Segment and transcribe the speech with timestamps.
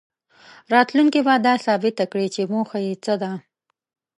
[0.73, 3.31] راتلونکې به دا ثابته کړي چې موخه یې څه ده.